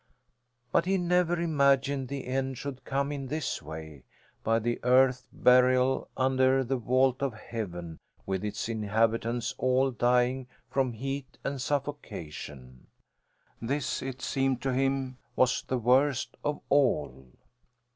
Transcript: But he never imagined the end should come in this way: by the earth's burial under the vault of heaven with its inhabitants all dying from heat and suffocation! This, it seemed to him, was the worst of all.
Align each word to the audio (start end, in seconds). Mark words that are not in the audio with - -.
But 0.71 0.85
he 0.85 0.97
never 0.97 1.39
imagined 1.39 2.07
the 2.07 2.25
end 2.25 2.57
should 2.57 2.83
come 2.85 3.11
in 3.11 3.27
this 3.27 3.61
way: 3.61 4.01
by 4.43 4.57
the 4.57 4.79
earth's 4.83 5.27
burial 5.31 6.09
under 6.17 6.63
the 6.63 6.77
vault 6.77 7.21
of 7.21 7.35
heaven 7.35 7.99
with 8.25 8.43
its 8.43 8.67
inhabitants 8.67 9.53
all 9.59 9.91
dying 9.91 10.47
from 10.71 10.93
heat 10.93 11.37
and 11.43 11.61
suffocation! 11.61 12.87
This, 13.61 14.01
it 14.01 14.23
seemed 14.23 14.59
to 14.63 14.73
him, 14.73 15.19
was 15.35 15.61
the 15.61 15.77
worst 15.77 16.35
of 16.43 16.61
all. 16.69 17.27